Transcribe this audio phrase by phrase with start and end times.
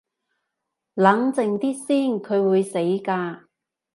[0.95, 3.43] 冷靜啲先，佢會死㗎